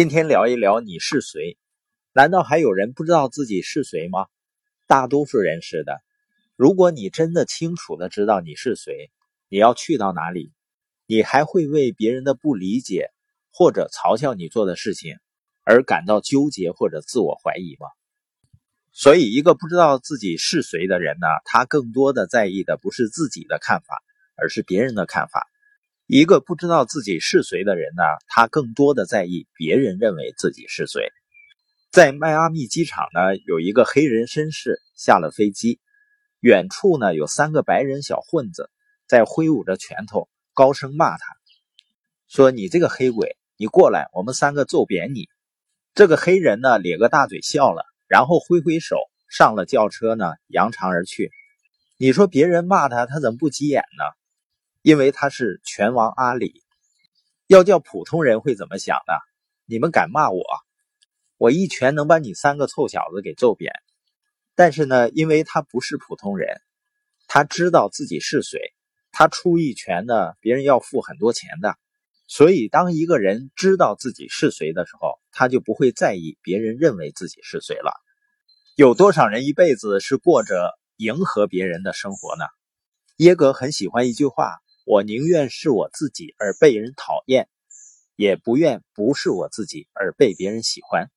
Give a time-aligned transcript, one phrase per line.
[0.00, 1.58] 今天聊一聊你是谁？
[2.14, 4.28] 难道还有人不知道自己是谁吗？
[4.86, 6.00] 大多数人是的。
[6.56, 9.10] 如果你真的清楚的知道你是谁，
[9.50, 10.54] 你要去到哪里，
[11.06, 13.10] 你还会为别人的不理解
[13.52, 15.18] 或者嘲笑你做的事情
[15.64, 17.86] 而感到纠结或者自我怀疑吗？
[18.92, 24.02] 所以，一个不知道自己是谁的人呢，他更多的在意的不是自己的看法，
[24.34, 25.46] 而是别人的看法。
[26.12, 31.12] 一个不知道自己是谁的人呢，他更多的在意别人认为自己是谁。
[31.92, 35.78] 在迈阿密机场呢，有一个黑人绅士下了飞机，
[36.40, 38.70] 远处呢有三个白人小混子
[39.06, 41.24] 在挥舞着拳头，高声骂他，
[42.26, 45.28] 说：“你这个黑鬼，你过来，我们三个揍扁你！”
[45.94, 48.96] 这个黑人呢咧个大嘴笑了，然后挥挥手
[49.28, 51.30] 上了轿车呢，扬长而去。
[51.98, 54.04] 你说别人骂他，他怎么不急眼呢？
[54.82, 56.62] 因为他是拳王阿里，
[57.46, 59.12] 要叫普通人会怎么想呢？
[59.66, 60.42] 你们敢骂我，
[61.36, 63.72] 我一拳能把你三个臭小子给揍扁。
[64.54, 66.60] 但是呢，因为他不是普通人，
[67.26, 68.58] 他知道自己是谁，
[69.12, 71.76] 他出一拳呢，别人要付很多钱的。
[72.26, 77.92] 所以，当一个人知道自己是谁的时候，他就不会在意别人认为自己是谁了。
[78.76, 82.44] 有多少人一辈子是过着迎合别人的生活呢？
[83.16, 84.58] 耶格很喜欢一句话。
[84.90, 87.48] 我宁愿是我自己而被人讨厌，
[88.16, 91.12] 也不愿不是我自己而被别人喜欢。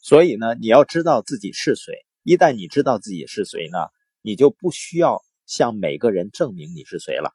[0.00, 1.94] 所以呢，你要知道自己是谁。
[2.22, 3.78] 一旦你知道自己是谁呢，
[4.22, 7.32] 你就不需要向每个人证明你是谁了。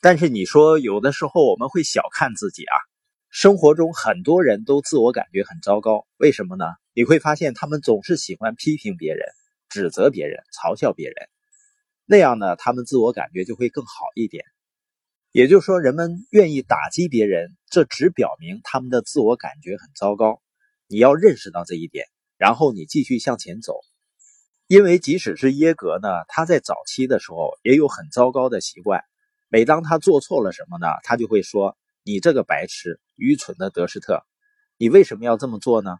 [0.00, 2.74] 但是你说有的时候我们会小看自己啊。
[3.30, 6.64] 生活中很多人都自我感觉很糟糕，为什么呢？
[6.94, 9.24] 你会发现他们总是喜欢批评别人、
[9.68, 11.28] 指责别人、嘲笑别人，
[12.06, 14.44] 那样呢，他们自我感觉就会更好一点。
[15.36, 20.40] 也就是说，人们愿意打击别人，这只表明他们的自我感觉很糟糕。
[20.86, 22.06] 你要认识到这一点，
[22.38, 23.74] 然后你继续向前走。
[24.66, 29.02] 因为即使是耶格呢，他在早期的时候也有很糟糕的习惯。
[29.50, 34.22] 每当他做错了什么呢，他就会说：“你这个白痴、愚蠢的德施特，
[34.78, 35.98] 你为什么要这么做呢？”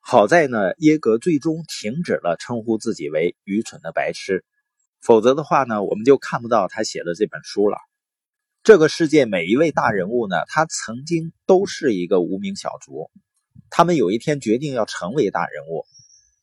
[0.00, 4.42] 好在呢，耶格最终停止了称呼自己为愚蠢的白痴，
[5.02, 7.76] 否则的话呢，我们就看不到他写的这本书了。
[8.70, 13.10] 这个世界每一位大人物呢，他曾经都是一个无名小卒，
[13.68, 15.86] 他们有一天决定要成为大人物，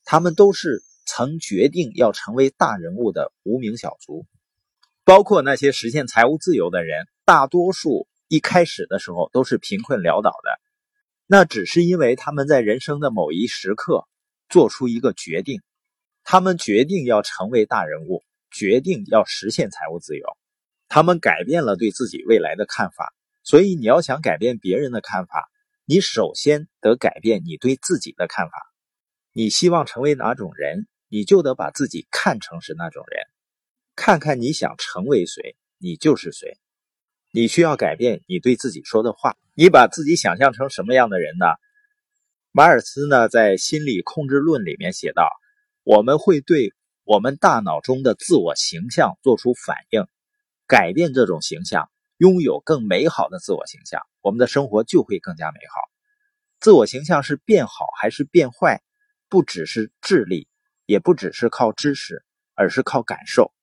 [0.03, 4.25] 他们都是曾决定要成为大人物的无名小卒。
[5.05, 10.59] 包括那些实现财务自由的人，大多数一开始的时候都是贫困潦倒的，
[11.27, 14.05] 那只是因为他们在人生的某一时刻
[14.49, 15.61] 做出一个决定，
[16.25, 20.36] 他们决定要成为大人物，决定要实现财务自由。
[20.89, 25.49] 他们改变了对自己未来的看法，所以你要想改变别人的看法，
[25.85, 28.53] 你首先得改变你对自己的看法。
[29.33, 33.21] 你希望成为哪种人，你就得把自己看成是那种人。
[33.95, 36.57] 看看你想成为谁，你就是谁。
[37.31, 39.35] 你需要改变你对自己说的话。
[39.53, 41.45] 你把自己想象成什么样的人呢？
[42.51, 45.29] 马尔斯呢，在《心理控制论》里面写道
[45.83, 46.73] ：“我们会对
[47.03, 50.07] 我们大脑中的自我形象做出反应。”
[50.67, 55.79] 改变这种形象，拥有更美好的自我形象，我们的生活就会更加美好。
[56.59, 58.81] 自我形象是变好还是变坏，
[59.29, 60.49] 不只是智力，
[60.85, 63.53] 也不只是靠知识，而是靠感受。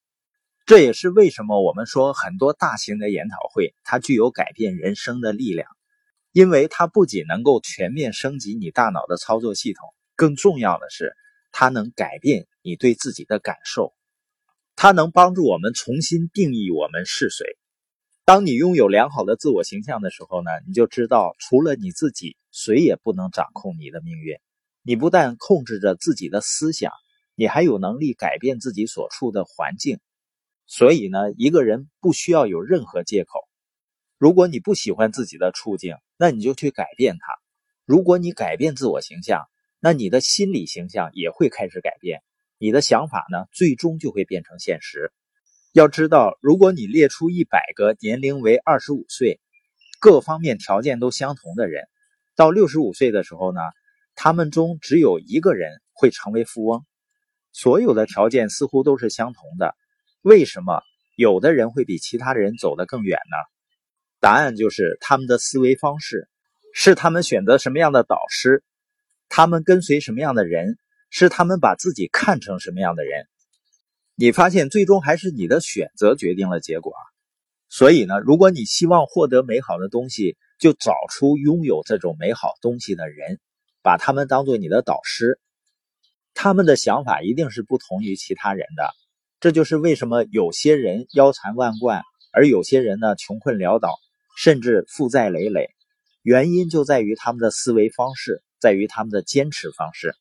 [0.65, 5.69] 这也是为什么我们说很多大型的研讨会，它具有改变人生的力量，
[6.32, 11.15] 因为它不仅能够全面升级你大脑的操作系统，更重要的是，
[11.53, 13.92] 它能改变你对自己的感受。
[14.76, 17.56] 它能帮助我们重新定义我们是谁。
[18.24, 24.36] 当你拥有良好的自我形象的时候呢，你就知道除了你自己，谁也不能掌控你的命运。
[24.82, 26.92] 你不但控制着自己的思想，
[27.34, 29.98] 你还有能力改变自己所处的环境。
[30.66, 33.41] 所以呢，一个人不需要有任何借口。
[34.18, 37.26] 如果你不喜欢自己的处境，那你就去改变它。
[37.84, 39.42] 如果你改变自我形象，
[39.80, 42.22] 那你的心理形象也会开始改变。
[42.59, 45.12] 你的想法呢，最终就会变成现实。
[45.72, 49.41] 要知道，如果你列出一百个年龄为二十五岁、
[49.98, 51.84] 各方面条件都相同的人，
[52.36, 53.60] 到六十五岁的时候呢，
[54.15, 56.84] 他们中只有一个人会成为富翁。
[57.53, 59.74] 所有的条件似乎都是相同的，
[60.22, 60.83] 为什么
[61.16, 63.36] 有的人会比其他人走得更远呢？
[64.21, 66.28] 答案就是他们的思维方式，
[66.72, 68.62] 是他们选择什么样的导师，
[69.28, 70.78] 他们跟随什么样的人。
[71.16, 73.28] 是他们把自己看成什么样的人，
[74.16, 76.93] 你发现最终还是你的选择决定了结果。
[77.69, 83.39] 所以呢，如果你希望获得美好的东西，就找出拥有这种美好东西的人，
[83.81, 85.39] 把他们当做你的导师。
[86.34, 88.91] 他们的想法一定是不同于其他人的。
[89.39, 92.03] 这就是为什么有些人腰缠万贯，
[92.33, 93.95] 而有些人呢穷困潦倒，
[94.37, 95.71] 甚至负债累累。
[96.22, 100.16] 原因就在于他们的思维方式，在于他们的坚持方式。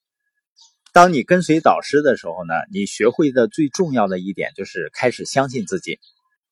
[0.94, 6.00] 当你跟随导师的时候呢，你学会的最重要的一点就是开始相信自己。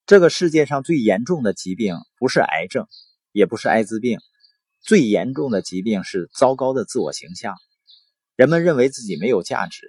[0.08, 2.88] 这个世界上最严重的疾病不是癌症，
[3.32, 4.18] 也不是艾滋病，
[4.82, 7.54] 最严重的疾病是糟糕的自我形象。
[8.36, 9.86] 人们认为自己没有价值。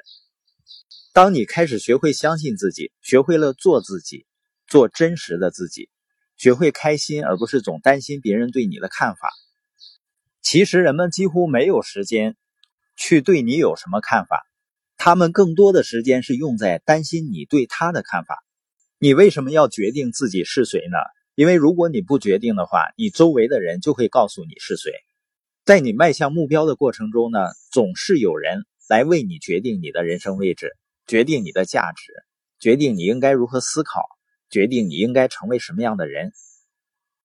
[1.14, 4.26] 当你开始学会相信自己，学会了做自己，
[4.66, 5.88] 做真实的自己，
[6.36, 9.30] 学会开心，而不是总担心别人对你的看法。
[10.42, 12.36] 其实人们几乎没有时间
[13.04, 14.46] 去对你有什么看法，
[14.96, 18.44] 他们更多的时间是用在担心你对他的看法。
[19.00, 20.98] 你为什么要决定自己是谁呢？
[21.34, 24.92] 因为如果你不决定的话，你周围的人就会告诉你是谁。
[25.64, 27.40] 在你迈向目标的过程中呢，
[27.72, 30.70] 总是有人来为你决定你的人生位置，
[31.08, 32.12] 决定你的价值，
[32.60, 34.04] 决定你应该如何思考，
[34.48, 36.30] 决定你应该成为什么样的人。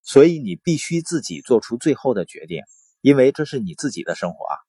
[0.02, 2.64] 所以你必须自己做出最后的决定。
[3.00, 4.67] 因为这是你自己的生活啊。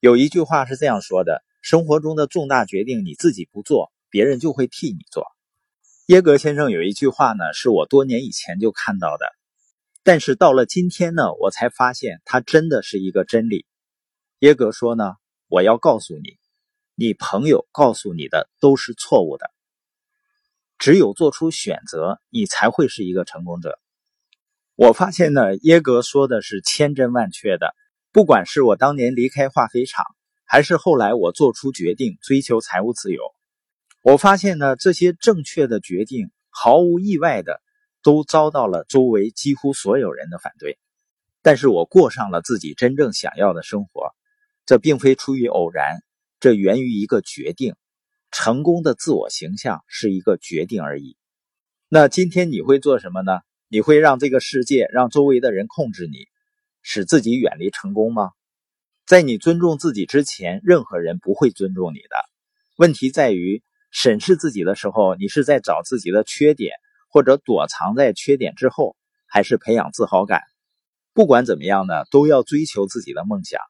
[0.00, 5.24] 有一句话是这样说的：生活中的重大决定，你自己不做，别人就会替你做。
[6.06, 9.26] 耶格先生有一句话呢，是我多年以前就看到的，
[10.02, 13.64] 但是到了今天呢，我才发现它真的是一个真理。
[14.40, 15.14] 耶格说呢
[15.48, 16.36] ：“我要告诉你，
[16.94, 19.50] 你朋友告诉你的都是错误的。
[20.78, 23.78] 只有做出选择，你才会是一个成功者。”
[24.76, 27.74] 我发现呢，耶格说的是千真万确的。
[28.16, 30.02] 不管是我当年离开化肥厂，
[30.46, 33.20] 还是后来我做出决定追求财务自由，
[34.00, 37.60] 我发现呢，这些正确的决定毫无意外的
[38.02, 40.78] 都遭到了周围几乎所有人的反对。
[41.42, 44.14] 但是我过上了自己真正想要的生活，
[44.64, 45.98] 这并非出于偶然，
[46.40, 47.74] 这源于一个决定。
[48.30, 51.18] 成功的自我形象是一个决定而已。
[51.90, 53.40] 那今天你会做什么呢？
[53.68, 56.28] 你会让这个世界、让周围的人控制你，
[56.88, 58.30] 使自己远离成功吗？
[59.06, 62.14] 在你尊重自己之前，任何人不会尊重你的。
[62.76, 66.76] 问题在于审视自己的时候，你是在找自己的缺点，
[67.10, 68.96] 或者躲藏在缺点之后，
[69.26, 70.42] 还是培养自豪感？
[71.12, 73.60] 不管怎么样呢，都要追求自己的梦想。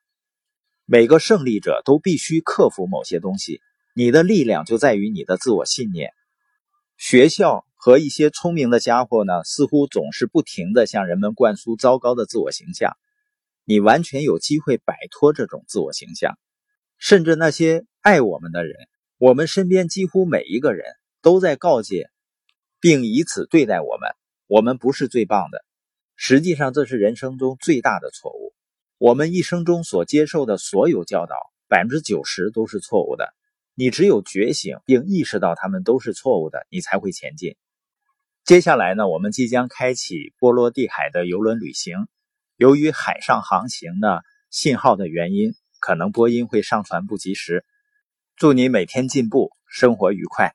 [0.84, 3.62] 每个胜利者都必须克服某些东西。
[3.94, 6.10] 你的力量就在于你的自我信念。
[6.98, 7.64] 学校。
[7.78, 12.96] 和一些聪明的家伙呢，似乎总是不停地向人们灌输糟糕的自我形象。
[13.66, 16.38] 你完全有机会摆脱这种自我形象。
[16.98, 18.74] 甚至那些爱我们的人，
[19.18, 20.86] 我们身边几乎每一个人
[21.20, 22.08] 都在告诫，
[22.80, 24.08] 并以此对待我们：
[24.46, 25.62] 我们不是最棒的。
[26.14, 28.54] 实际上，这是人生中最大的错误。
[28.96, 31.34] 我们一生中所接受的所有教导，
[31.68, 33.34] 百分之九十都是错误的。
[33.74, 37.56] 你只有觉醒并意识到他们都是错误的，你才会前进。
[38.44, 42.06] 接下来呢，我们即将开启波罗的海的游轮旅行。
[42.56, 47.66] 由于海上航行的信号的原因，可能播音会上传不及时。
[48.34, 50.54] 祝你每天进步，生活愉快。